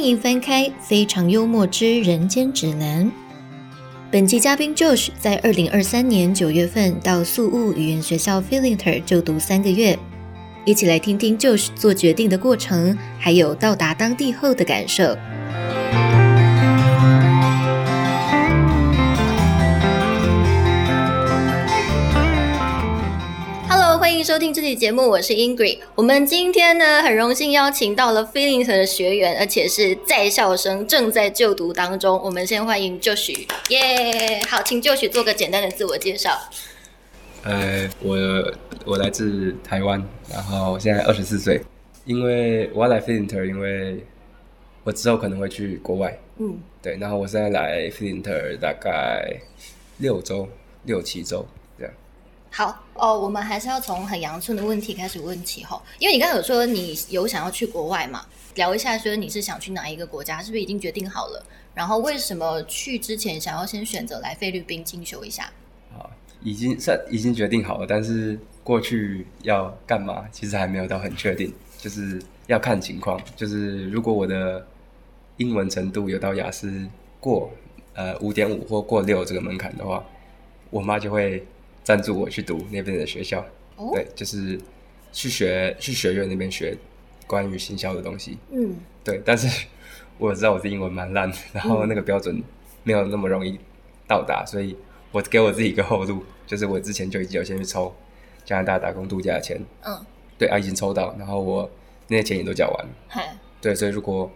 [0.00, 3.04] 欢迎翻开《非常幽默之人间指南》。
[4.10, 9.98] 本期嘉宾 Josh 在二零二三年九月份到宿务语言学校 Filter 就读三个月，
[10.64, 15.14] 一起来听听 Josh 做决定的过程，还有到达当地后的感受。
[24.10, 25.78] 欢迎收听这期节目，我是 Ingrid。
[25.94, 32.20] 我们今天呢，很荣幸邀请到了 Fillinter 的学员，而且是在校生，正在就读当中。
[32.20, 34.42] 我们先欢迎 Josh，耶！
[34.48, 36.36] 好，请 Josh 做个简单的自我介绍。
[37.44, 38.16] 呃，我
[38.84, 41.60] 我来自台湾，然后现在二十四岁。
[42.04, 44.04] 因为我要来 Fillinter，因为
[44.82, 46.96] 我之后可能会去国外，嗯，对。
[46.96, 49.40] 然后我现在来 Fillinter 大概
[49.98, 50.48] 六周、
[50.82, 51.46] 六七周。
[52.52, 61.44] 好哦，我们还是要从很阳春的问题开始问起哈，因为你刚才有说你有想要去国外嘛，聊一下说你是想去哪一个国家，是不是已经决定好了？
[61.74, 65.50] 然后为什么去之前想要先选择来菲律宾进修一下？
[65.96, 66.10] 好，
[66.42, 73.18] 已经算已经决定好了，但是过去要干嘛，其实还没有到很确定，就是要看情况。
[73.36, 74.66] 就是如果我的
[75.36, 76.84] 英文程度有到雅思
[77.20, 77.50] 过
[77.94, 80.04] 呃五点五或过六这个门槛的话，
[80.70, 81.46] 我妈就会
[81.82, 83.44] 赞助我去读那边的学校。
[83.76, 83.90] 哦？
[83.94, 84.58] 对，就是
[85.12, 86.76] 去学去学院那边学
[87.26, 88.38] 关于行销的东西。
[88.50, 89.66] 嗯，对，但是
[90.18, 92.42] 我知道我的英文蛮烂的，然后那个标准
[92.82, 93.58] 没有那么容易
[94.06, 94.76] 到达，所以
[95.12, 97.94] 我给我自己一个后路，就是我之前就已经有先去抽
[98.44, 100.04] 加拿大打工度假的钱，嗯，
[100.38, 101.70] 对啊，已经抽到，然后我
[102.08, 104.30] 那些钱也都缴完了，嗨，对，所以如果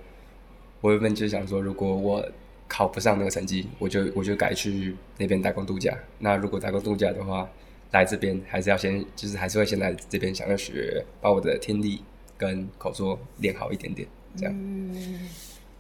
[0.81, 2.27] 我原本就想说，如果我
[2.67, 5.97] 考不上那个成绩，我就我就改去那边打工度假。
[6.19, 7.49] 那如果打工度假的话，
[7.93, 12.03] 来这边还是要先，就是还是会先来这边想要学，把我的听力
[12.37, 14.53] 跟口说练好一点点，这样。
[14.57, 15.29] 嗯，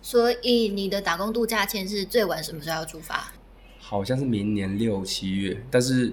[0.00, 3.32] 所以你的打工度假签是最晚什么时候要出发？
[3.80, 6.12] 好像是明年六七月，但是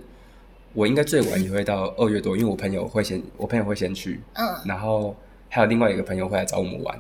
[0.74, 5.16] 我应该最晚也会到二月多，因为我朋友会先，我朋友会先去，嗯，然后
[5.50, 7.00] 还有另外一个朋友会来找我们玩，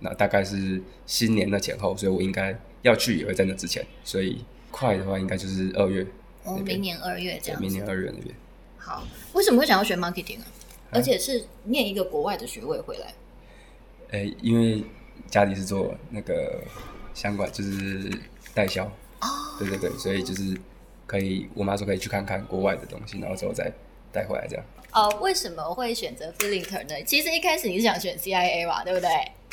[0.00, 6.06] 那大概是新年的前后，所以我应该要去也会在那之前，所以快的话应该就是二月，
[6.44, 7.60] 哦，明年二月这，样。
[7.60, 8.32] 明年二月那边。
[8.78, 10.46] 好，为什么会想要学 marketing 啊？
[10.92, 13.12] 而且是念一个国外的学位回来。
[14.12, 14.84] 诶、因为
[15.28, 16.62] 家里是做那个
[17.12, 18.08] 相关，就是
[18.54, 18.84] 代销，
[19.20, 19.26] 哦，
[19.58, 20.56] 对对对，所以就是
[21.08, 23.72] 可以，我妈说可以去看看国外的东西，然后之后再
[24.12, 24.64] 带回来这样。
[24.92, 27.02] 哦，为什么会选择 Fillinter 呢？
[27.04, 29.08] 其实一开始你是想选 CIA 嘛，对不对？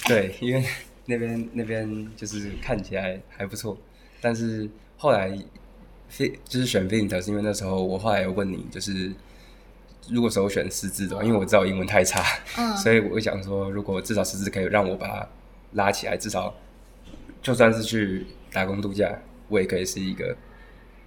[0.05, 0.63] 对，因为
[1.05, 3.77] 那边那边就是看起来还不错，
[4.21, 5.37] 但是后来
[6.07, 9.11] 非就是选 i n t 是因为那时候我后来有问你，就是
[10.09, 12.23] 如果首选师资的话，因为我知道英文太差，
[12.57, 15.27] 嗯所以我想说，如果至少师资可以让我把它
[15.73, 16.53] 拉起来，至少
[17.41, 19.13] 就算是去打工度假，
[19.49, 20.35] 我也可以是一个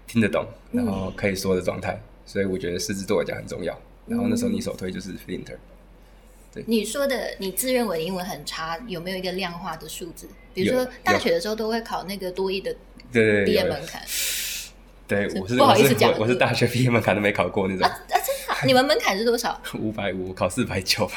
[0.07, 3.79] 听得懂，然后可以说的状态，所以我觉得师资对我来讲很重要。
[4.07, 5.33] 然后那时候你首推就是 f
[6.67, 10.29] 你说的你自认为英文很差，有没有一个量化的数字？
[10.55, 12.75] 比如说大学的时候都会考那个多益的
[13.13, 14.03] 对毕业门槛。
[15.07, 17.87] 对，我是不好意思讲我我是大学毕业门槛都没考过那种。
[17.87, 18.19] 啊，啊，真
[18.49, 18.53] 的？
[18.53, 19.61] 啊、 你们门槛是多少？
[19.79, 21.09] 五百五考四百九，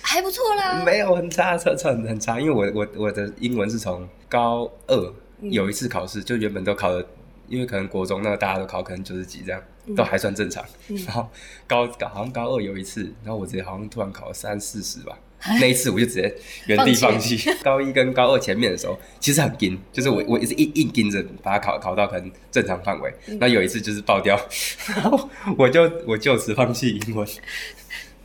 [0.00, 0.82] 还不错啦。
[0.86, 2.38] 没有很差，差差很很差。
[2.38, 7.04] 因为我我我的英文是从高二有一次考试，就原本都考了，
[7.48, 9.60] 因为可能国中那个大家都考可能九十几这样，
[9.96, 10.64] 都还算正常。
[11.06, 11.28] 然后
[11.66, 15.18] 高高好像高二有一次，然后我直接好像突然考了三四十吧。
[15.60, 16.32] 那一次我就直接
[16.66, 17.36] 原地放弃。
[17.64, 23.12] 高一跟高二前面的时候，其实很紧，就是我我一直硬硬盯着把它考考到可能正常范围。
[23.40, 24.38] 那有一次就是爆掉，
[24.86, 25.28] 然后
[25.58, 27.26] 我就我就此放弃英文。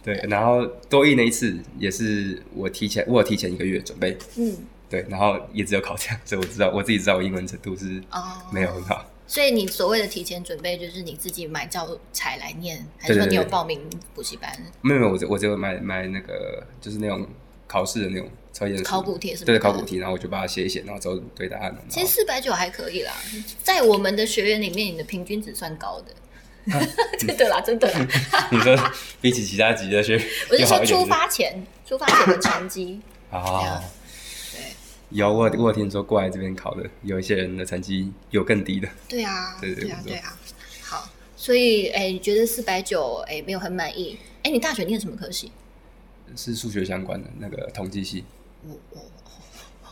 [0.04, 4.56] 对，然后多一那一次也是我提前我有提前一个月准备，嗯，
[4.88, 8.22] 对，然后也只有考这样，所以我知道我自己知道我英文程度是哦，
[8.54, 9.04] 没有很好。
[9.28, 13.82] 所以你所谓的提前准备，就是你自己买教材来念，还是说你有报名
[14.16, 14.52] 补习班？
[14.82, 17.28] 没有没有，我只我只有买买那个就是那种
[17.68, 21.76] 考试的那种测验考古题是吗对考古题，然后我就把它写一写，然后之后对答案。
[21.90, 23.14] 其实四百九还可以啦，
[23.62, 26.14] 在我们的学员里面，你的平均值算高的。
[27.18, 28.08] 真的啦，真的啦。
[28.52, 28.78] 你说
[29.22, 30.16] 比起其他级的学，
[30.52, 33.02] 我是说出发前，出发前的成绩。
[33.30, 33.82] 啊
[35.10, 38.90] 有我我有听说过来这边考的，有一些人的成绩有更低的。
[39.08, 40.38] 对啊，对啊，对啊。
[40.82, 44.18] 好，所以哎，你觉得四百九哎没有很满意？
[44.44, 45.52] 哎，你大学念什么科系？
[46.36, 48.26] 是数学相关的那个统计系，
[48.68, 49.02] 我我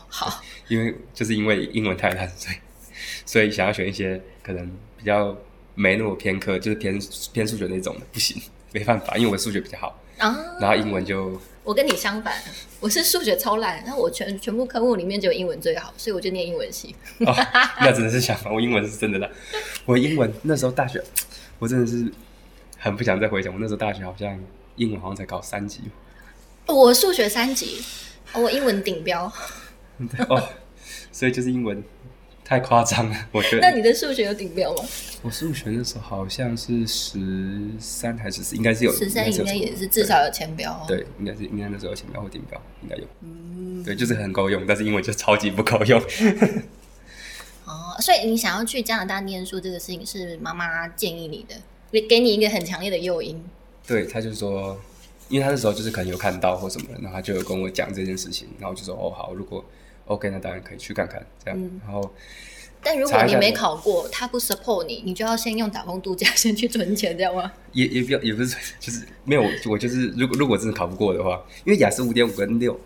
[0.08, 2.56] 好， 因为就是因为英文太烂，所以
[3.24, 5.34] 所以想要选一些可能比较
[5.74, 6.98] 没那么偏科，就是偏
[7.32, 8.40] 偏数学那种的，不行，
[8.72, 12.32] 没办法，因为我数学比较好，啊，然后英文就我跟你相反，
[12.78, 16.94] 我是数学超烂，然后我全全部科目里面只有英文最好，所以我就念英文系。
[17.18, 17.34] 哦，
[17.80, 19.28] 那真的是相反，我英文是真的烂。
[19.84, 21.02] 我英文那时候大学，
[21.58, 22.08] 我真的是
[22.78, 24.38] 很不想再回想，我那时候大学好像
[24.76, 25.80] 英文好像才考三级，
[26.66, 27.82] 我数学三级，
[28.32, 29.24] 我英文顶标。
[30.30, 30.48] 哦，
[31.10, 31.82] 所以就是英文
[32.46, 33.70] 太夸张了， 我觉得那。
[33.70, 34.84] 你的数学有顶标吗？
[35.22, 37.18] 我数学那时候好像是十
[37.80, 40.84] 三还是十四，应该是有，十三应该也是至少有前标哦。
[40.86, 43.04] 对，应该是应该那时候有前标或顶标，应该有。
[43.22, 46.00] 嗯对，就是很够用，但是英文就超级不够用。
[47.66, 51.56] 哦，所以你想要去加拿大念书这个事情是妈妈建议你的，
[51.90, 53.42] 给给你一个很强烈的诱因。
[53.84, 54.80] 对，他就说，
[55.28, 59.64] 因为他那时候就是可能有看到或什么，然后他就有跟我讲这件事情，然后就说哦好，如果
[60.06, 61.70] OK，那当然可以去看看这样。
[61.84, 62.14] 然后
[62.82, 67.52] 但如果你没考过，他不 support 你，你就要先用打工度假先去存钱，这样吗？
[67.72, 72.78] 也也不要也不是， 就是没有我就是如果如果真的考不过的话，因为雅思五点五跟六，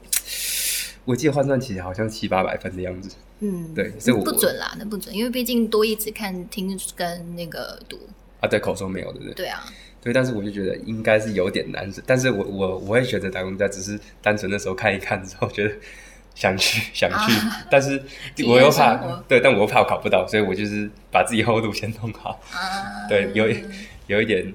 [1.04, 3.14] 我记得换算起来好像七八百分的样子。
[3.40, 7.98] 嗯，对，所以我不准啦，那不准，因为毕竟多一只看听跟那个读。
[8.40, 9.34] 啊，对口说没有，对不对？
[9.34, 9.64] 对啊，
[10.02, 15.74] 对，但是我就觉得应该是有点难，但是我我我会选择打工度假，只是单纯的时候看一看之后觉得
[16.34, 17.32] 想去想去，
[17.70, 18.02] 但是
[18.46, 18.94] 我又怕，
[19.28, 22.40] 对，但我又怕我考不到，所以我就是把自己后路先弄好。
[22.52, 23.46] 啊，对，有
[24.06, 24.52] 有一点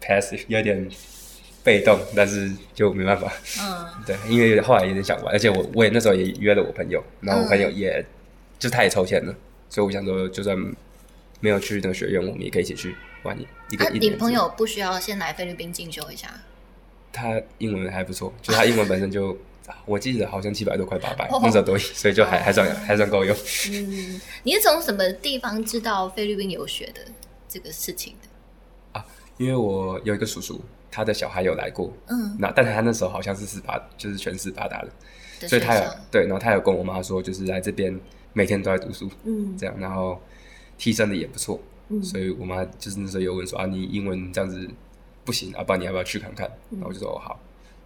[0.00, 0.88] passive，有点
[1.62, 3.32] 被动，但是就没办法。
[3.60, 8.04] 嗯，对，因为后来有点想玩，而且我我也那时候也约了我朋友，然后我朋友也、
[8.58, 9.34] 就他也抽签了，
[9.70, 10.56] 所以我想说，就算
[11.40, 13.88] 没有去那个学院，我们也可以一起去玩一一个。
[13.90, 16.28] 你朋友不需要先来菲律宾进修一下？
[17.12, 19.36] 他英文还不错，就他英文本身就，
[19.86, 23.36] 我记得好像七百多块八百哦，那时候多一，所以就还还算还算够用。
[23.70, 27.00] 嗯，你是从什么地方知道菲律宾有学的
[27.48, 28.28] 这个事情的？
[28.98, 29.06] 啊
[29.36, 37.98] 因为我有一个叔叔，他的小孩有来过，嗯，那但是他那时候好像是斯巴，就是全斯巴达的，所以他有对，然后他有跟我妈说，就是来这边
[38.32, 40.20] 每天都在读书，嗯这样，然后
[40.78, 44.68] 提升的也不错，嗯所以我妈就是那时候有问说啊，你英文这样子
[45.24, 46.46] 不行，啊，不然你要不要去看看？
[46.70, 47.40] 嗯然后我就说哦好，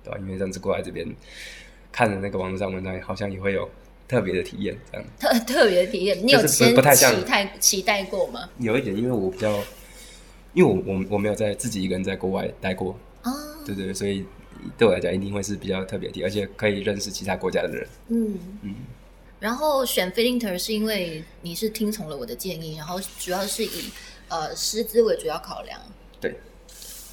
[0.04, 0.18] 对吧？
[0.20, 1.06] 因为这样子过来这边
[1.92, 3.68] 看了那个网络上文章，好像也会有
[4.06, 8.48] 特别的体验，这样特 特别的体验，你有不先不太像期待期待过吗？
[8.58, 9.52] 有一点，因为我比较，
[10.54, 13.32] 因为我我我没有在自己一个人在国外待过，哦，
[13.66, 14.24] 对对，所以
[14.76, 17.88] 对我来讲一定会是比较特别的体验，而且可以认识其他国家的人。
[18.08, 18.74] 嗯嗯
[19.40, 23.90] 然后选 Filter 是因为你是听从了我的建议，然后主要是以
[24.28, 25.80] 呃师资为主要考量。
[26.20, 26.34] 对。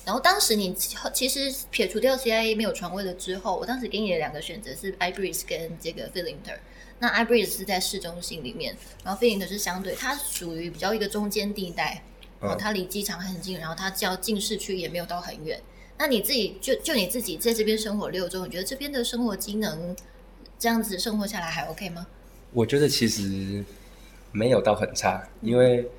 [0.05, 6.57] 然后当时你其其实撇除掉 CIA 没有床位了之后，我当时给你的两个选择是 iBreeze 跟这个 Filter。
[6.99, 12.03] 那 iBreeze 是在市中心里面，然后 Filter 是相对它属于比较一个中间地带，
[12.39, 15.59] 然后嗯它离机场很近，然后它只要进市区也没有到很远。
[15.97, 19.95] 那你自己就就你自己在这边生活六周，你觉得这边的生活机能
[20.59, 22.05] 这样子生活下来还 OK 吗？
[22.53, 23.65] 我觉得其实
[24.31, 25.89] 没有到很差，因为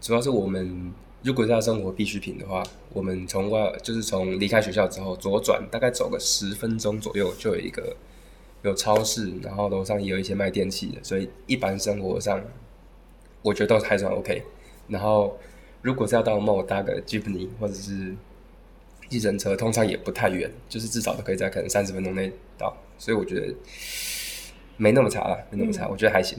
[0.00, 0.92] 主要是我们
[1.24, 2.62] 如果是要生活必需品的话，
[2.92, 7.96] 我们从外就是从离开学校之后左转，大概走个十分钟左右就有一个
[8.62, 12.44] 有超市，然后楼上也有一些卖电器的，所以一般生活上
[13.40, 14.42] 我觉得都还算 OK。
[14.88, 15.38] 然后
[15.80, 18.14] 如果是要到 mall 搭个 Jeepney 或者是
[19.08, 23.54] 计程车，通常也不太远，就是至少都可以在可能三十分钟内到，所以我觉得
[24.76, 26.38] 没那么差了，没那么差，我觉得还行。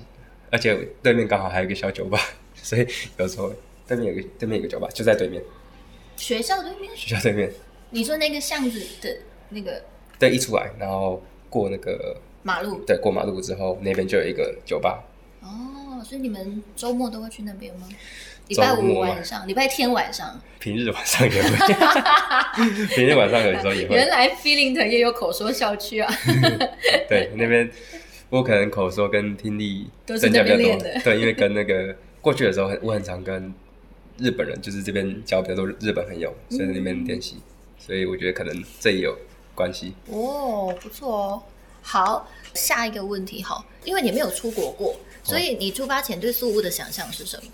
[0.51, 2.19] 而且对面刚好还有一个小酒吧，
[2.61, 2.85] 所以
[3.17, 3.51] 有时候
[3.87, 5.41] 对面有个对面有个酒吧，就在对面，
[6.17, 7.51] 学校对面，学校对面。
[7.91, 9.17] 你说那个巷子的
[9.49, 9.81] 那个
[10.19, 15.03] 对，一出来，然后过那个马路对过马路之后，那边就有一个酒吧。
[15.41, 17.87] 哦，所以你们周末都会去那边吗？
[18.47, 20.39] 礼拜五晚上，礼拜天晚上。
[20.59, 23.95] 平日晚上也会， 平日晚上有时候也会。
[23.95, 26.11] 原来 Feeling 也有口说校区啊。
[27.09, 27.69] 对，那边
[28.29, 31.01] 我可能口说跟听力都是增加比较多那边练的。
[31.03, 33.51] 对，因为跟那个过去的时候很，我很常跟
[34.17, 37.37] 日本人，就是这边交比较多日本朋友，所以在那边练习，
[37.77, 39.17] 所以我觉得可能这也有
[39.53, 39.93] 关系。
[40.07, 41.43] 哦，不错哦。
[41.81, 47.51] 好，下一个问题好，因为你没有出国过，所以你出发前对宿务的想象是什么？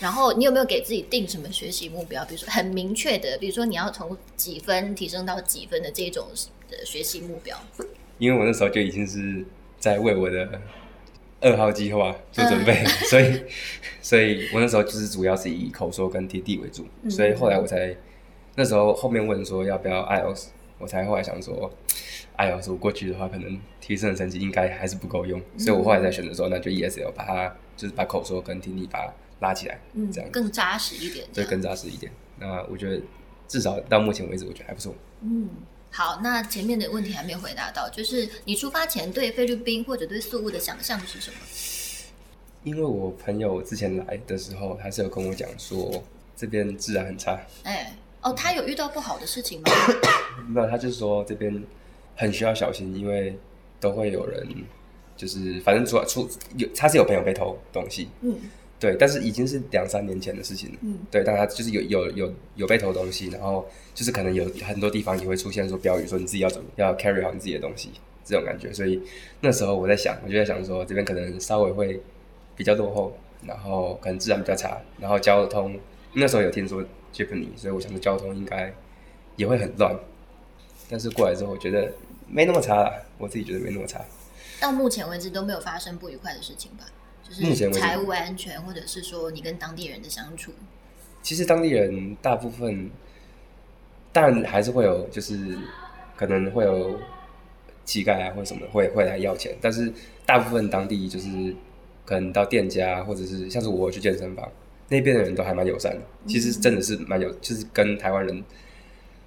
[0.00, 2.24] 然后你有没有给自己定什么学习目标？
[2.24, 6.26] 比如说很明确的，比如说你要从几分提升到几分的这种
[6.68, 7.56] 的学习目标。
[8.18, 9.44] 因为我那时候就已经是
[9.78, 10.60] 在为我的
[11.42, 13.42] 二号计划做准备， 所以，
[14.00, 17.94] 所以我那时候就是主要是以口说跟贴地为主，所以后来我才
[18.54, 20.46] 那时候后面问说要不要 IELTS，
[20.78, 21.70] 我才后来想说
[22.38, 31.26] IELTS 我过去的话可能提升的成绩应该还是不够用，所以我后来才选择说那就 ESL 把它就是把口说跟听力把它拉起来，嗯这样，更扎实一点。
[31.34, 32.12] 对，更扎实一点。
[32.38, 33.00] 那我觉得
[33.48, 34.94] 至少到目前为止，我觉得还不错。
[35.22, 35.48] 嗯，
[35.94, 41.36] 好，那前面的问题还没有回答到，就是你出发前对菲律宾或者对宿务的想象是什么？
[42.64, 46.02] 因为我朋友之前来的时候，他是有跟我讲说
[46.34, 47.38] 这边治安很差。
[47.64, 49.70] 哎，哦，他有遇到不好的事情吗？
[50.48, 51.62] 没有，他就是说这边
[52.16, 53.38] 很需要小心，因为
[53.78, 54.48] 都会有人，
[55.14, 58.38] 就是反正出出有他是有朋友被偷东西，嗯
[58.82, 60.78] 对，但是已经是两三年前的事情了。
[60.80, 67.92] 嗯对，但他就是有有有有被偷东西，然后就是可能有很多地方也会出现说标语说你自己要怎么要 carry 好你自己的东西
[68.24, 69.00] 这种感觉，所以
[69.40, 72.02] 那时候我在想，我就在想说这边可能稍微会
[72.56, 75.78] 比较落后，然后可能治安比较差，然后交通
[76.14, 76.82] 那时候有听说
[77.14, 78.74] Japanese，所以我想说交通应该
[79.36, 79.96] 也会很乱，
[80.90, 81.92] 但是过来之后我觉得
[82.26, 84.04] 没那么差，我自己觉得没那么差。
[84.60, 86.84] 到目前为止都没有发生不愉快的事情吧？
[87.32, 90.52] 就是目前财务安全，或者是说你跟当地人的相处。
[91.22, 92.90] 其实当地人大部分，
[94.12, 95.56] 当然还是会有，就是
[96.14, 96.98] 可能会有
[97.84, 99.90] 乞丐啊或者什么会会来要钱，但是
[100.26, 101.54] 大部分当地就是
[102.04, 104.46] 可能到店家或者是像是我去健身房
[104.88, 108.44] 那边的人都还蛮友善的，其实真的是蛮友，就是跟台湾人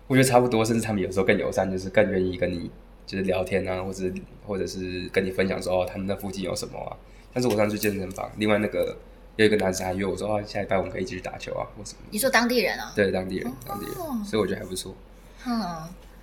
[0.07, 2.69] 我觉得差不多，甚至他们有时候更友善，就是更愿意跟你
[3.07, 4.03] 就是聊天啊，或者
[4.45, 6.97] 或者是跟你分享说哦他们那附近有什么啊。
[7.35, 8.97] 但是我上次去健身房，另外那个
[9.35, 11.99] 有一个男生还约我说哦下礼拜我们可以一起去打球啊或什么。
[12.09, 12.93] 你说当地人啊？
[12.95, 14.95] 对当地人，当地人，哦所以我觉得还不错。
[15.45, 15.59] 嗯，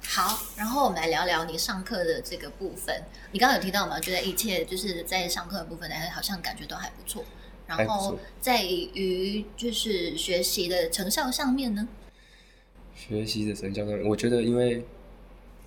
[0.02, 3.04] 好，然后我们来聊聊你上课的这个部分。
[3.31, 7.23] 你刚刚有提到嘛，觉得一切就是在上课的部分，好像感觉都还不错。
[7.66, 11.87] 然后在于就是学习的成效上面呢，
[12.95, 14.85] 学习的成效上面，我觉得因为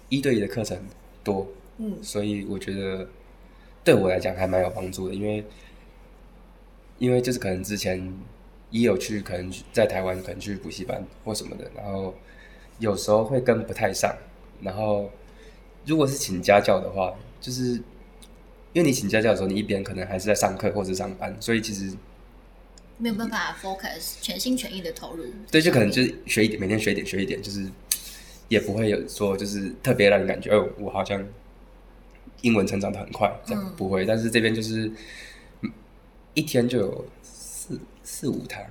[0.10, 0.78] 一对一的课程
[1.24, 1.48] 多，
[1.78, 3.08] 嗯所以我觉得
[3.86, 5.16] 对我来讲还蛮有帮助的。
[5.16, 5.46] 因为
[6.98, 8.14] 因为就是可能之前
[8.72, 12.14] 也有去，可能在台湾可能去补习班或什么的，然后
[12.80, 14.14] 有时候会跟不太上。
[14.62, 15.10] 然后
[15.86, 17.74] 如果是请家教的话，就是
[18.74, 21.94] 因为你请家教的时候，你一边可能还是在上课或者上班，所以其实
[22.98, 25.26] 没有办法 focus 全心全意的投入。
[25.52, 27.66] 对，就可能就是学一点，每天学一点，学一点，就是
[28.48, 31.24] 也不会有说就是特别让你感觉，哦，我好像
[32.46, 34.06] 英文成长的很快，这样、嗯不会。
[34.06, 34.92] 但是这边就是
[35.62, 35.72] 嗯
[36.36, 38.64] 一天就有四四五堂，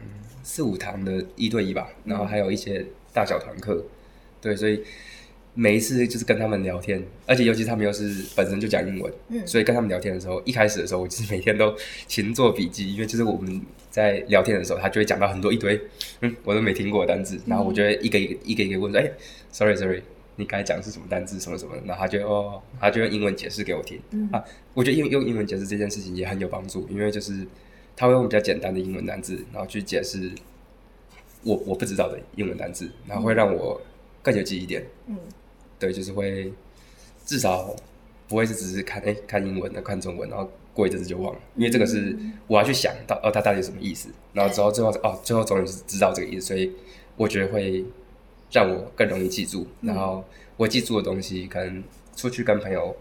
[0.44, 3.84] 四五堂的一对一吧，然后还有一些大小团课，
[4.40, 4.80] 对，所以
[5.54, 9.44] 每一次就是跟他们聊天，而且尤其他们又是本身就讲英文，嗯。
[9.46, 11.76] 所以跟他们聊天的时候，一开始的时候，我就是每天都
[12.06, 15.80] 勤做笔记，因为就是我们在聊天的时候，他就会讲到很多一堆
[16.20, 19.10] 嗯我都没听过的单字，然后我就会一个一个一个一个问说，哎、
[19.50, 20.02] s o r r y sorry，
[20.36, 24.28] 你该讲是什么单字，什么什么的，然后他就哦，他就用英文解释给我听，嗯。
[24.32, 27.46] 啊，我觉得用用英文解释这件事情也很有帮助，因为就是
[27.96, 30.30] 他会用比较简单的英文单字，然后去解释
[31.42, 33.80] 我我不知道的英文单字，然后会让我
[34.22, 34.84] 更有记忆点。
[35.06, 35.16] 嗯。
[35.78, 36.52] 对，就是会
[37.26, 37.74] 至少
[38.26, 46.72] 不会是只是看哎、看英文的看中文，然后过一阵子就忘了，因为这个是我要去想到哦，它到底什么意思，然后之后最后哦，最后终于是知道这个意思，所以
[47.16, 47.84] 我觉得会
[48.54, 50.24] 让我更容易记住，然后
[50.56, 51.82] 我记住的东西，可能
[52.14, 52.96] 出去跟朋友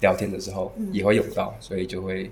[0.00, 2.28] 聊天的时候也会用到，所以就会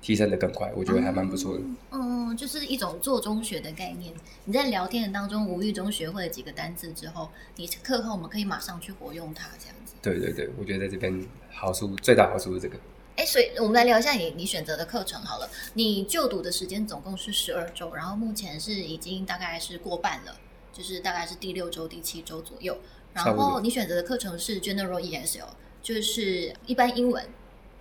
[0.00, 1.62] 提升的更快，我觉得还蛮不错的。
[1.92, 4.12] 嗯，就是一种做中学的概念。
[4.44, 9.94] 你在聊天的当中无意中学会了几个单字之后，你课后我们可以马上去活用它，这样子。
[10.02, 12.76] 对对对，我觉得在这边好处最大好处是这个。
[13.14, 15.48] 哎，所以我们来聊一下你你选择的课程好了。
[15.74, 20.34] 你就读的时间总共是十二周，然后目前是已经大概是过半了，
[20.72, 22.78] 就是大概是第六周、第七周左右。
[23.12, 25.44] 然后你选择的课程是 General ESL，
[25.82, 27.24] 就是一般英文。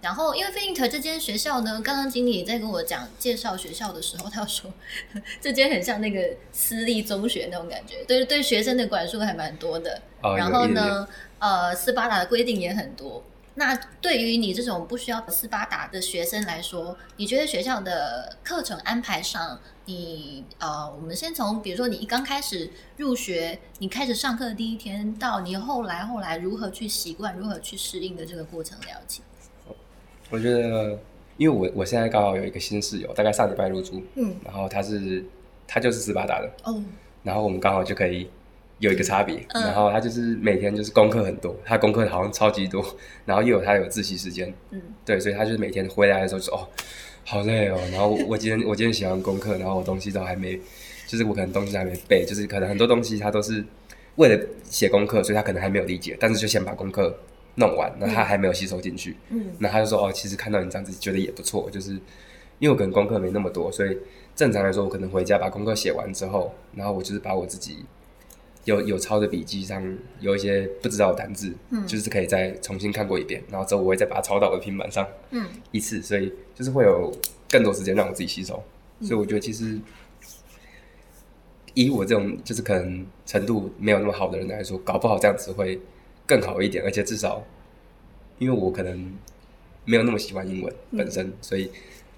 [0.01, 4.73] 然后，因为 f i n t e r 这间学校呢，刚刚经理在跟我讲介绍学校的时候，他说
[5.39, 10.01] 这间很像那个私立中学那种感觉，对对，学生的管束还蛮多的。
[10.23, 11.07] 哦，然后呢，
[11.37, 13.23] 呃，斯巴达的规定也很多。
[13.55, 29.21] 那对于你这种不需要斯巴达的学生来说，你觉得学校的课程安排上，你呃，我们先从比如说你一刚开始入学，你开始上课的第一天，到你后来后来如何去习惯、如何去适应的这个过程了解。
[30.29, 30.97] 我觉得，
[31.35, 35.25] 因为我我现在刚好有一个新室友，大概上礼拜入住，嗯，然后他是
[35.67, 36.81] 他就是斯巴达的，哦，
[37.21, 38.29] 然后我们刚好就可以
[38.81, 39.63] 有一个差别，嗯。
[39.63, 42.85] 然后他就是每天就是功课很多，他功课好像超级多，
[43.25, 46.67] 然后又有他有自习时间，嗯，对，所以他就是每天回来的时候就说哦，
[47.23, 50.59] 好累哦，然后我 我今天我今天写完功课，然后我东西都还没，
[51.07, 53.63] 就是我可能东西还没背，就是可能很多东西他都是
[54.17, 57.15] 为了写功课，所以他可能还没有理解，但是就先把功课
[57.55, 59.45] 弄完，那他还没有吸收进去，嗯。
[59.59, 61.91] 那他就说哦，其实看到你这样子觉得也不错，就是
[62.59, 63.97] 因为我可能功课没那么多，所以
[64.35, 67.85] 正常来说我可能回家把功课写完之后，然后我就是把我自己
[68.65, 77.11] 有有抄的笔记上有一些不知道的单字，嗯，就是可以再重新看过一遍，然后之后我会再把它抄到我的平板上，嗯，一次，所以就是会有
[77.49, 78.63] 更多时间让我自己吸收，
[79.01, 79.79] 所以我觉得其实
[81.73, 85.79] 以我这种就是可能程度没有那么好的人来说，搞不好这样子会
[86.27, 87.43] 更好一点，而且至少
[88.37, 89.13] 因为我可能
[89.85, 91.71] 没有那么喜欢英文本身，所以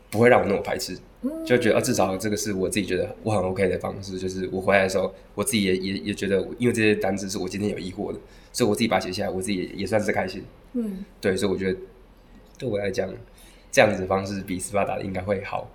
[0.09, 0.97] 不会让我那么排斥。
[1.45, 8.19] 就觉得啊，至少这个是我自己觉得我很 OK 的方式，就是我回来的时候，我自己也也也觉得，因为这些单词是我今天有疑惑的，
[8.51, 10.43] 所以我自己把它写下来，我自己也也算是开心。
[10.73, 11.79] 嗯，对，所以我觉得
[12.57, 13.09] 对我来讲，
[13.71, 15.69] 这样子的方式比斯巴达的应该会好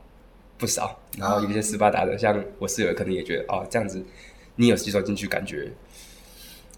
[0.59, 0.99] 不少。
[1.17, 4.03] 然后有些斯巴达的，像我室友可能也觉得哦，这样子
[4.57, 5.71] 你有吸收进去，感觉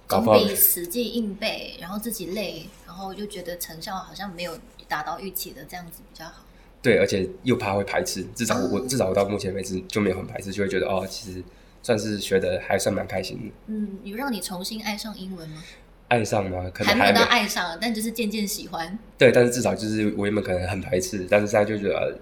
[0.06, 6.44] 总比死记硬背，然后自己累，然后就觉得成效好像没有达到预期的这样子比较好。
[6.82, 11.42] 对，而且又怕会排斥，至少我至少我到目前为止就没有很排斥，就会觉得哦，其实
[11.82, 13.52] 算是学的还算蛮开心的。
[13.66, 15.62] 嗯，有让你重新爱上英文吗？
[16.08, 16.70] 爱上吗？
[16.74, 18.98] 可能还没有到爱上，但就是渐渐喜欢。
[19.18, 22.18] 对，但是至少就是我原本可能很排斥，但是现在就觉得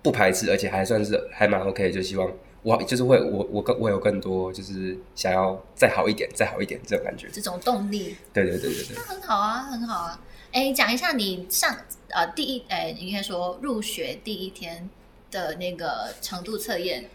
[0.00, 2.30] 不排斥，而且还算是还蛮 OK，就希望
[2.62, 8.16] 我就是会我我更我有更多就是想要再好一点，再好一点这种感觉，这种动力。
[8.32, 10.20] 对对对对对，那很好啊，很好啊。
[10.54, 11.76] 哎，讲一下你上
[12.10, 14.88] 呃第一哎，应该说入学第一天
[15.32, 17.10] 的那个程度测验，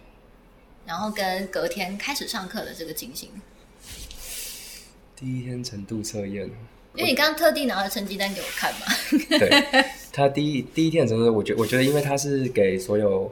[0.85, 3.29] 然后跟隔天开始上课的这个情形。
[5.15, 6.49] 第一天程度测验，
[6.95, 8.81] 因为你刚刚特地拿了成绩单给我看嘛。
[9.39, 13.31] 对，他第一第一天的程度，我觉我觉得，因为他是给所有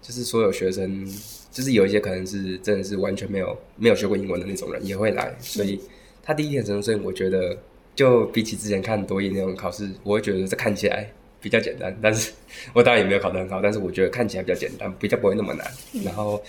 [0.00, 1.04] 就是所有学生，
[1.50, 5.80] 就是有一些可能是真的是完全没有没有学过英文的那种人也会来，所以
[6.22, 7.58] 他第一天程度测验，我觉得。
[7.94, 12.32] 就比起之前看多一那种考试，我会觉得这看起来比较简单，但是
[12.72, 15.70] 我当然也没有考得很好，但是我觉得看起来比较简单，比较不会那么难。
[16.04, 16.42] 然后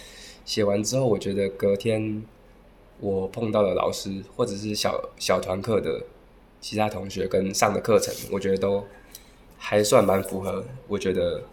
[0.46, 2.24] 写完之后，我觉得隔天
[3.00, 6.02] 我碰到的老师或者是小小团课的
[6.62, 8.86] 其他同学跟上的课程，我觉得都
[9.58, 11.44] 还算蛮符合，我觉得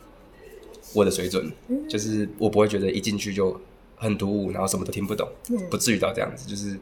[0.95, 1.51] 我的水准，
[1.89, 3.61] 就是我不会觉得一进去就
[3.97, 5.29] 很突兀，然后什么都听不懂，
[5.71, 6.79] 不至于到这样子，就是。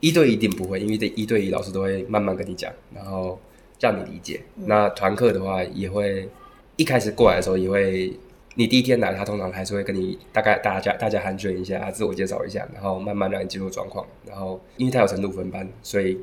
[0.00, 3.38] 一对一定不会，因为这一对一老师都会慢慢跟你讲，然后
[3.80, 4.42] 让你理解。
[4.54, 6.28] 那团课的话，也会
[6.76, 8.12] 一开始过来的时候，也会
[8.54, 14.06] 你第一天来，他通常还是会跟你大概大家大家寒暄一下，自我介绍一下，然后慢慢让你进入状况。
[14.26, 16.18] 然后因为他有程度分班，所以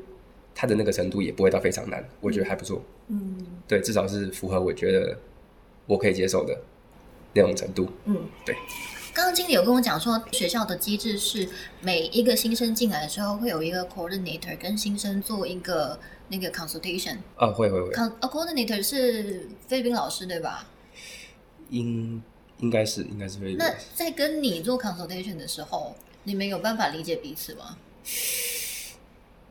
[0.54, 2.80] 他的那个程度也不会到非常难，我觉得还不错。
[3.08, 5.18] 嗯，对，至少是符合我觉得
[5.86, 6.56] 我可以接受的
[7.34, 7.88] 那种程度。
[8.04, 8.54] 嗯，对。
[9.14, 11.46] 刚刚经理有跟我讲说，学校的机制是
[11.82, 15.98] 每一个新生进来的时候，会有一个 coordinator 跟新生做一个
[16.28, 17.18] 那个 consultation。
[17.36, 17.92] 啊，会会会。
[17.92, 20.66] con coordinator 是菲律宾老师对吧？
[21.68, 22.22] 应
[22.60, 23.58] 应该是应该是菲律宾。
[23.58, 25.94] 那在跟你做 consultation 的时候，
[26.24, 27.76] 你们有办法理解彼此吗？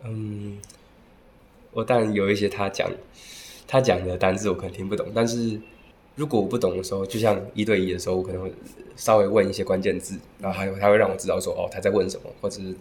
[0.04, 0.60] 嗯，
[1.72, 2.92] 我当然有一些他讲
[3.68, 5.62] 他讲的单字我可能听不懂，但是。
[6.16, 8.54] 如果我不懂的时候，就像一对一的时候，我可能会
[8.96, 12.76] 稍微问一些关键字，然后还有他会让我知道说哦他在问什么，或者是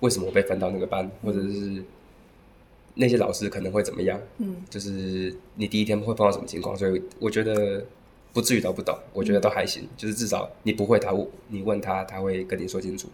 [0.00, 1.82] 为什么我被分到那个班，或者是
[2.94, 7.84] 那些老师可能会怎么样，嗯，就是你第一天会碰到什么情况，所以我觉得
[8.32, 11.10] 不至于到不懂，我觉得都还行，就是至少你不会，他
[11.48, 13.08] 你问他，他会跟你说清楚。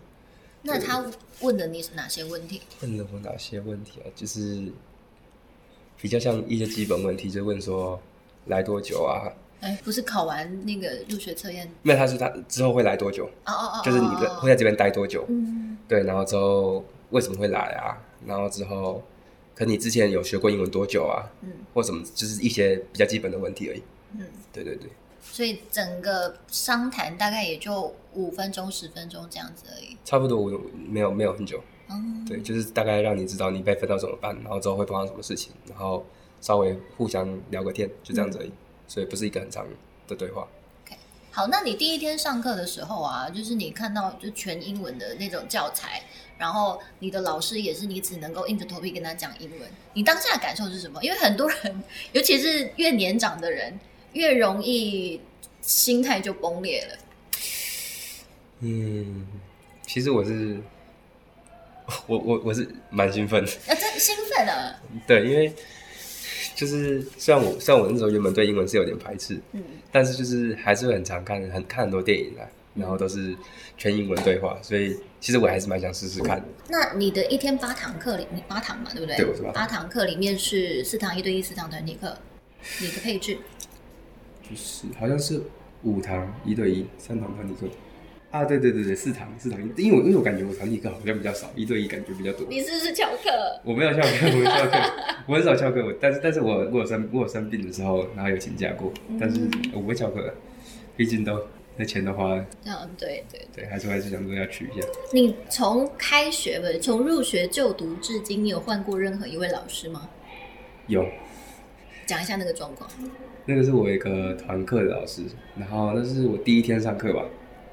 [0.63, 2.61] 那他问的你是哪些问题？
[2.83, 4.07] 问了我哪些问题啊？
[4.15, 4.63] 就是
[5.99, 7.99] 比较像一些基本问题，就问说
[8.47, 9.33] 来多久啊？
[9.61, 11.71] 哎，不是考完那个入学测验？
[11.83, 13.27] 没有，他是他之后会来多久？
[13.47, 15.25] 哦哦哦，就是你的会在这边待多久？
[15.29, 17.97] 嗯，对，然后之后为什么会来啊？
[18.27, 19.03] 然后之后，
[19.55, 21.29] 可你之前有学过英文多久啊？
[21.43, 23.83] 嗯，或什么，就是一些比较基本的问题而已。
[24.19, 24.91] 嗯，对对对。
[25.23, 29.97] 所以整个商谈大概也就五分钟、十分钟这样子而已。
[30.05, 31.63] 差不多，我没有没有很久。
[31.91, 36.05] 嗯，对，就是大概让你知道你被分到怎么办，然后之后会碰到什么事情，然后
[36.41, 38.51] 稍微互相聊个天，就这样子而已。
[38.91, 39.65] 所以不是一个很长
[40.09, 40.49] 的对话。
[41.33, 46.03] 好，那你第一天上课的时候啊，就是你看到就全英文的那种教材，
[46.37, 51.01] 然后你的老师也是你只能够硬着头皮跟他讲英文，你当下的感受是什么？
[51.05, 53.79] 因为很多人，尤其是越年长的人，
[54.15, 55.21] 越容易
[55.63, 56.99] 心态就崩裂了。
[58.59, 59.25] 嗯，
[59.87, 60.61] 其实我是，
[62.09, 63.53] 我我我是蛮兴奋的。
[63.69, 64.83] 啊，真兴奋啊！
[65.07, 65.55] 对，因为。
[66.61, 72.45] 就是虽然我虽然我那时候原本对英文是有点排斥，嗯，但是就是还是会很常看很看很多电影啊，
[72.75, 73.35] 然后都是
[73.79, 76.45] 全英文对话，所以其实我还是蛮想试试看的。
[76.69, 79.17] 那你的一天八堂课里，你八堂嘛，对不对？
[79.17, 79.53] 对，我是八。
[79.53, 82.15] 八堂课里面是四堂一对一，四堂团体课，
[82.79, 83.39] 你的配置？
[84.43, 85.41] 就是好像是
[85.83, 87.67] 五堂一对一，三堂团体课。
[88.31, 92.47] 啊，对对对对，四堂四堂，因为我因为我感觉我团体课好像比较少，一对一感觉比较多。
[92.49, 93.61] 你是不是翘课？
[93.65, 94.93] 我没有翘课，我没有翘课，
[95.27, 95.85] 我很少翘课。
[95.85, 99.41] 我但是但是我我有生我有生病的时候，然后有请假过，但是
[99.73, 100.33] 我不会翘课，
[100.97, 101.43] 毕竟都
[101.77, 102.47] 那钱都花了。
[102.67, 104.87] 嗯，对对对，还是还是想说要去一下。
[105.13, 110.09] 你从开学不从入学就读至今，你有换过任何一位老师吗？
[110.87, 111.05] 有。
[112.07, 112.89] 讲一下那个状况。
[113.47, 115.23] 那个是我一个团课的老师，
[115.57, 117.25] 然后那是我第一天上课吧。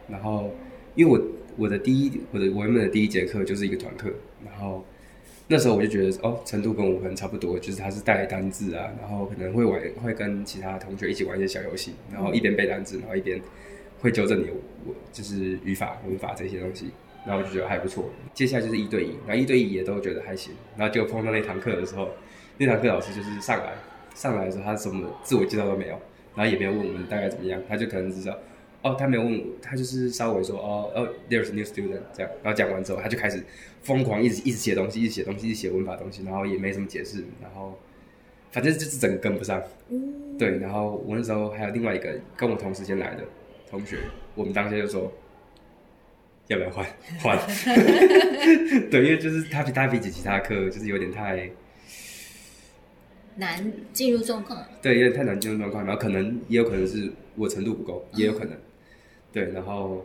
[0.10, 0.52] 然后，
[0.96, 1.22] 因为我
[1.58, 4.10] 我的第一我的我原本的第一节课就是一个团课，
[4.46, 4.86] 然后
[5.48, 13.42] 那时候我就觉得哦，程度跟我可能差不多，就是他是带单字啊，然后可能会玩会跟其他同学一起玩一些小游戏，然后一边背单字，然后一边
[14.00, 14.48] 会纠正你
[14.86, 16.92] 我就是语法文法这些东西，
[17.26, 18.10] 然后我就觉得还不错。
[18.34, 22.10] 接下来就是一对一，然后一对一也都觉得还行，然后就碰到那堂课的时候，
[22.58, 23.74] 那堂课老师就是上来
[24.14, 26.00] 上来的时候，他什么自我介绍都没有，
[26.36, 28.38] 然后也没有问我们大概怎么样，他就可能知道。
[28.84, 33.44] 哦，他没有问我，他就是稍微说哦哦，there's a new student 这样，然后讲完之后，他就开始
[33.82, 37.78] 疯狂一直一直写东西，一直写东西，一直写文法东西，然后也没什么解释，然后
[38.52, 39.62] 反正就是整个跟不上。
[39.90, 43.24] 嗯，对，然后我那时候还有另外一个跟我同时间来的
[43.70, 43.98] 同学，
[44.36, 45.12] 我们当下就说
[46.48, 46.86] 要不要换
[47.20, 47.38] 换？
[48.90, 51.50] 对，因为就是他比他比起其他课就是有点太
[53.36, 54.64] 难进入状况。
[54.82, 58.58] 对，有点太难进入状况，然后可能也有可能是我程度不够，也有可能。
[59.38, 60.04] 对，然后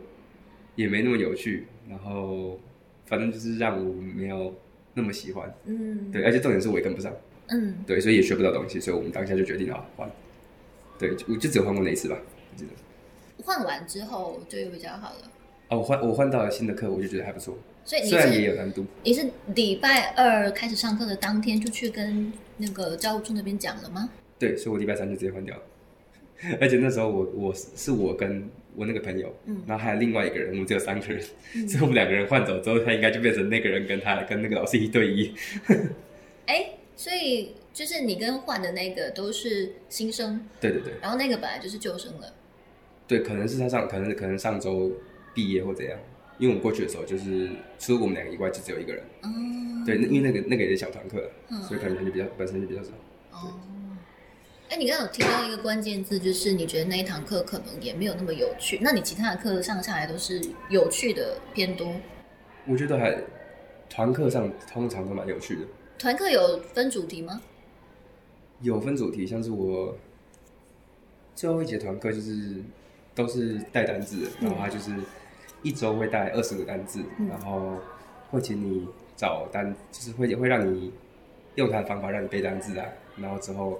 [0.75, 2.59] 也没那么有趣，然后
[3.07, 4.53] 反正就是让我没有
[4.93, 7.11] 那么喜欢，嗯，对，而且重点是我也跟不上，
[7.47, 10.07] 嗯，对，所以也学不到东西，所以我们当下就决定了换，
[10.99, 12.15] 对，我就只有换过那一次吧，
[12.51, 13.43] 我记得。
[13.43, 15.31] 换完之后就又比较好了。
[15.69, 18.85] 哦，我换我换到了新的课，我就觉得还不错，所以虽然也有难度。
[19.03, 24.11] 你是礼拜二开始上课的当天就去跟那个教务处那边讲了吗？
[24.37, 25.63] 对，所以我礼拜三就直接换掉了，
[26.61, 28.47] 而且那时候我我是我跟。
[28.75, 31.21] 我那个朋友，嗯，然后还有另外一个人，我们只有三个人，
[31.67, 35.33] 所以我们两个人换走之后，他应该就变成那个人跟他跟那个老师一对一。
[36.47, 42.33] 哎，所以就是你跟换的那个都是新生，对对对，然后那个本来就是旧生了，
[43.07, 44.91] 对，可能是他上，可能可能上周
[45.33, 45.97] 毕业或怎样，
[46.37, 49.29] 因为我们过去的时候就是除了我们两个以外就只有一个人，哦，
[49.85, 51.29] 对，因为那个那个也是小团课，
[51.67, 52.89] 所以可能他就比较本身就比较少，
[53.31, 53.53] 哦。
[54.73, 58.79] 哎，你刚刚有提到一个关键字，就是你觉得那一堂课可能也没有那么有趣。
[58.81, 61.93] 那你其他的课上下来都是有趣的偏多？
[62.65, 63.15] 我觉得还
[63.87, 65.61] 团课上通常都蛮有趣的。
[65.99, 67.39] 团课有分主题吗？
[68.61, 69.95] 有分主题，像是我
[71.35, 72.55] 最后一节团课就是
[73.13, 74.91] 都是带单字，然后他就是
[75.61, 77.77] 一周会带二十个单字，然后
[78.31, 80.91] 会请你找单，就是会会让你
[81.53, 83.79] 用他的方法让你背单字啊，然后之后。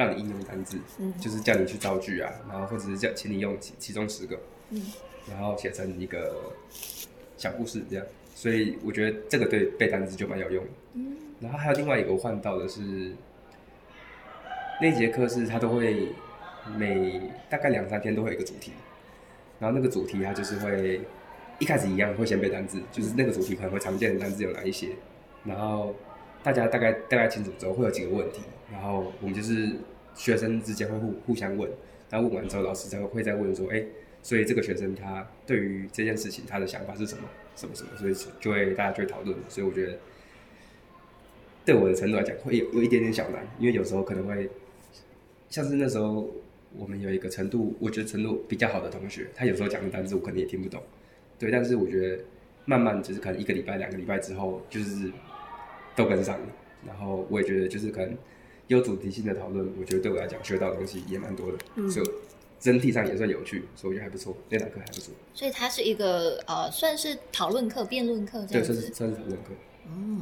[0.00, 4.82] 让你应用单字，嗯，就是叫你去造句啊，然后或者是叫请你用其其中十个，嗯，
[5.28, 6.54] 然后写成一个
[7.36, 8.06] 小故事这样。
[8.34, 10.70] 所以我觉得这个对背单词就蛮有用的。
[10.94, 13.12] 嗯，然后还有另外一个我换到的是，
[14.80, 16.08] 那节课是他都会
[16.78, 18.72] 每大概两三天都会有一个主题，
[19.58, 21.02] 然后那个主题他就是会
[21.58, 24.88] 一开始一样会先背单字，就是那个主题可能会常见的单字有哪一些，
[25.44, 25.94] 然后。
[26.42, 29.70] 大家大概大概清楚之后，会有几个问题，然后我们就是
[30.14, 31.70] 学生之间会互互相问，
[32.08, 33.84] 然后问完之后，老师才会会再问说，哎，
[34.22, 37.24] 所以这个学生他对于这件事情他的想法是什么，
[37.56, 39.36] 什么什么，所以就会大家就会讨论。
[39.48, 39.98] 所以我觉得，
[41.64, 44.48] 对我的程度来讲，会有有一点点小难，因为有时候可能会
[45.48, 46.30] 像是那时候
[46.76, 50.82] 我们有一个程度，我觉得程度比较好的同学，他有时候讲的单词我可能也听不懂，
[51.38, 52.22] 对，但是我觉得
[52.66, 55.10] 慢慢就是可能一个礼拜、两个礼拜之后，就是。
[55.96, 56.46] 都跟上了，
[56.86, 58.16] 然后我也觉得就是可能
[58.70, 62.06] 有主题性的讨论，我觉得对我来讲学到的东西也蛮多的，所以
[62.60, 65.12] 整体上也算有趣，所以我觉得还不错，那堂课还不错。
[65.34, 68.72] 所以它是一个呃，算是讨论课、辩论课这样子。
[68.72, 69.50] 对，算是算是讨论课。
[69.88, 70.20] 嗯，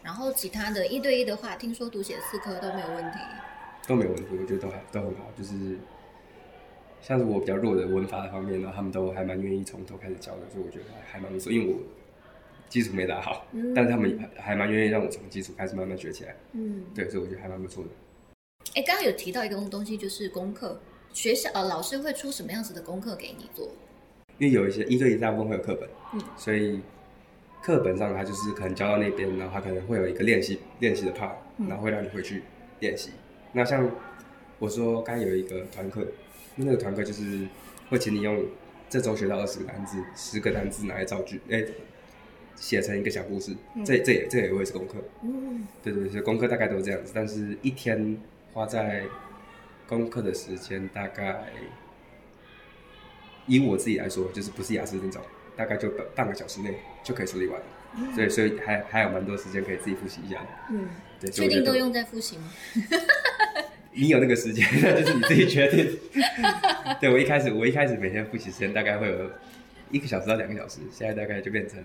[0.00, 3.18] 然后其他的一对一的话，听说读写四科都没有问题。
[3.88, 5.76] 都没有问题，我觉得都还都很好，就是
[7.00, 11.80] 像是我比较弱的文法的方面呢，他们都还蛮愿意从头开始教的，所以我觉得还蛮不错，因为我。
[12.72, 16.34] 基础没打好，但是他们还蛮愿意让我从基础开始慢慢学起来。
[16.52, 17.90] 嗯，对，所以我觉得还蛮不错的。
[18.74, 20.80] 哎，刚刚有提到一个东西，就是功课，
[21.12, 23.68] 学校呃老师会出什么样子的功课给你做？
[24.38, 26.80] 因为有一些一对一大部分会有课本，嗯，所以
[27.62, 31.32] 课本上他就是可能教到那边，然后他可能会有一个练习练习的 part，
[31.68, 32.42] 然后会让你回去
[32.80, 33.10] 练习。
[33.52, 33.86] 那像
[34.58, 36.06] 我说刚刚有一个团课，
[36.56, 37.46] 那个团课就是
[37.90, 38.42] 会请你用
[38.88, 41.62] 这周学到二十个单字，十个单字拿来造句，哎。
[42.56, 44.94] 写成一个小故事，这这也这也会是功课。
[45.22, 48.16] 嗯，对对对，功课大概都是这样子，但是一天
[48.52, 49.04] 花在
[49.88, 51.44] 功课的时间大概
[53.46, 55.20] 以我自己来说，就是不是雅思那种，
[55.56, 57.60] 大概就半半个小时内就可以处理完。
[58.16, 60.40] 对，所以还还有蛮多时间可以自己复习一下。
[60.70, 60.88] 嗯，
[61.20, 62.50] 对，确定都用在复习吗？
[63.94, 65.98] 你有那个时间， 那就是你自己决定。
[66.98, 69.30] 对我一开始，我一开始每天复习时间大概会有
[69.90, 71.78] 一个小时到两个小时，现在大概就变成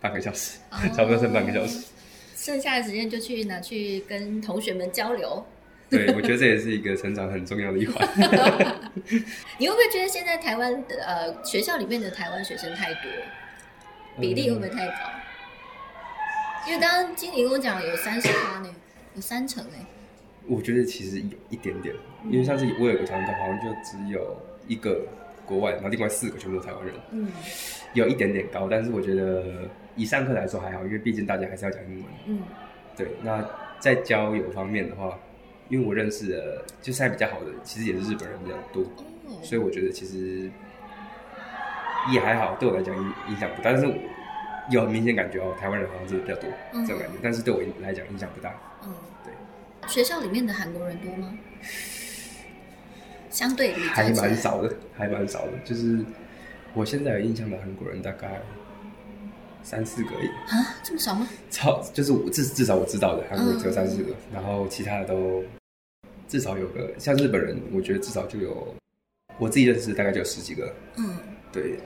[0.00, 0.58] 半个小时，
[0.94, 1.86] 差不多剩半个小时。
[2.34, 5.44] 剩下的时间就去拿去跟同学们交流。
[5.88, 8.06] 对，我觉得这也是一个成长很重要的一环。
[9.58, 13.02] 你会不会觉得现在台湾的呃学校里面的台湾学生太多，
[14.20, 14.94] 比例会不会太高？
[16.66, 18.74] 因为刚刚经理跟我讲有三十八呢，
[19.14, 19.86] 有三成哎。
[20.48, 21.94] 我觉得其实有一点点，
[22.30, 25.06] 因为上次我有个团队，好像就只有一个
[25.44, 27.28] 国外，然后另外四个全部台湾人，嗯，
[27.94, 32.42] 有一点点高，但是我觉得以上课来说还好，因为毕竟大家还是要讲英文，嗯，
[32.96, 33.08] 对。
[33.22, 33.44] 那
[33.80, 35.18] 在交友方面的话，
[35.68, 38.84] 因为我认识的就现在比较好的，其实也是日本人比较多，
[39.42, 40.50] 所以我觉得其实
[42.12, 43.86] 也还好，对我来讲影影响不大，但是
[44.70, 48.54] 有很明显感觉哦，台湾人好像是比较多这种感觉，但是对我来讲影响不大，
[48.84, 48.92] 嗯，
[49.24, 49.32] 对。
[49.88, 51.36] 学校里面的韩国人多吗？
[53.30, 55.52] 相对还蛮少的，还蛮少的。
[55.64, 56.02] 就是
[56.72, 58.40] 我现在有印象的韩国人大概
[59.66, 60.28] 三四个而已。
[60.28, 61.28] 啊，这么少吗？
[61.50, 65.42] 超就是我至至少我知道的韩国只有三四个，然后其他的都
[66.28, 68.72] 至少有个像日本人，我觉得至少就有
[69.38, 70.72] 我自己认识大概就有十几个。
[70.96, 71.18] 嗯，
[71.50, 71.80] 对，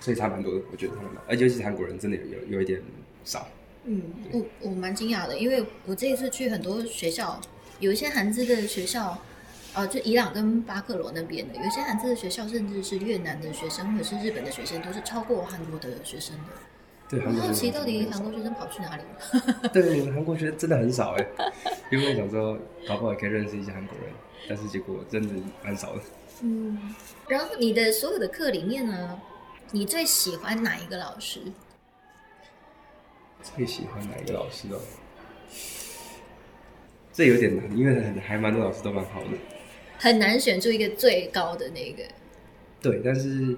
[0.00, 2.82] 所以差蛮多的，我觉得他们，而且尤其是韩国人真的有有有一点
[3.22, 3.46] 少。
[3.84, 7.38] 嗯，我我蛮惊讶的，因为我这一次去很多学校，
[7.80, 9.18] 有一些韩资的学校，
[9.74, 16.44] 呃，就伊朗跟巴克罗那边的，有一些韩资的学校，甚至是越南的学生或者是日本的学生，都是超过韩国的学生的。
[17.08, 19.68] 对，我好奇到底韩国学生跑去哪里了？
[19.72, 21.26] 对，韩国学生真的很少哎，
[21.90, 24.12] 因为想说搞不好也可以认识一些韩国人，
[24.48, 26.02] 但是结果真的蛮少的。
[26.42, 26.94] 嗯，
[27.26, 29.18] 然后你的所有的课里面呢，
[29.72, 31.40] 你最喜欢哪一个老师？
[33.56, 34.78] 最喜欢哪一个老师哦？
[37.12, 39.30] 这有点难，因为很还蛮多老师都蛮好的，
[39.98, 42.02] 很难选出一个最高的那个。
[42.82, 43.56] 对，但是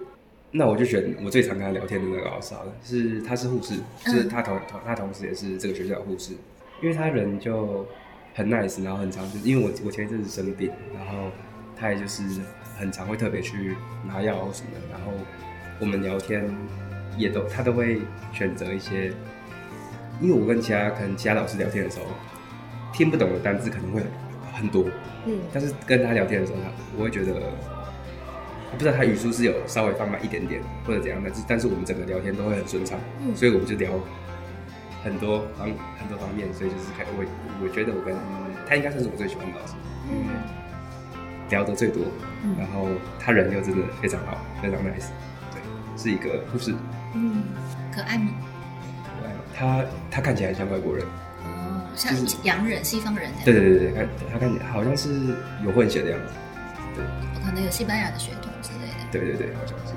[0.53, 6.33] 那我就选我最常跟他聊天的那个老师好了，是他是护士，就是他同同他同时也是这个学校的护士，
[6.83, 7.87] 因为他人就
[8.35, 11.31] 很 nice，然后很常就是因为我我前一阵子生病，然后
[11.77, 12.23] 他也就是
[12.79, 15.13] 很常会特别去拿药什么的，然后
[15.79, 16.45] 我们聊天
[17.17, 18.01] 也都他都会
[18.33, 19.13] 选择一些。
[20.21, 22.05] 因为我跟其他可能其他老师聊天的时候，
[22.93, 24.03] 听不懂的单字可能会
[24.53, 24.85] 很多，
[25.25, 27.33] 嗯，但是跟他聊天的时候，他我会觉得，
[28.73, 33.91] 我不知道他语速是有稍微放慢一点点或者怎样，但是但是我们整个聊天都会很顺畅，嗯，所以我们就聊
[35.03, 37.25] 很多方很多方面，所以就是看我
[37.63, 38.15] 我觉得我跟
[38.69, 39.75] 他应该算是我最喜欢的老师，
[40.09, 40.31] 嗯，
[41.51, 42.05] 聊得最多，
[42.59, 45.11] 然后他人又真的非常好，非常 nice，
[45.51, 45.61] 对，
[45.97, 46.75] 是一个护士，
[47.15, 47.43] 嗯，
[47.93, 48.31] 可爱吗？
[49.53, 51.05] 他他看起来像外国人，
[51.45, 53.31] 哦，像洋人、西方人。
[53.45, 56.33] 对对对对，他他看起来好像是有混血的样子，
[56.97, 57.05] 对，
[57.45, 58.50] 可能有西班牙的血统。
[59.13, 59.95] 对对对，好像是。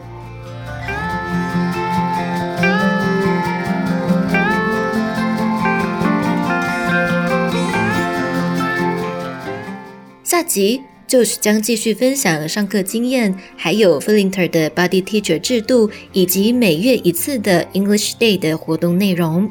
[10.23, 18.39] 下集就是将继续分享上课经验，还有 f i l i n t e r 的 Body Teacher 制度，以及每月一次的 English Day
[18.39, 19.47] 的活动内容。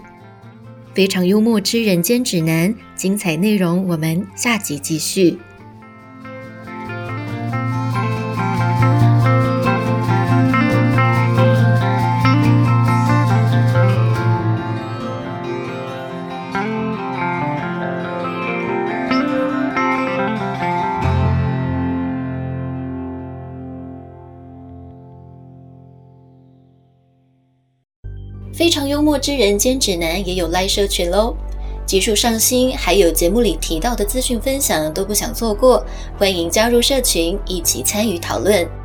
[0.92, 5.38] 非常幽默之人间指南，精彩内容我们下集继续。
[29.22, 31.36] 之人间指南也有 Live 社群喽，
[31.86, 35.86] 集数上新，还有节目里提到的资讯分享都不想错过，
[36.18, 38.81] 欢迎加入社群一起参与讨论。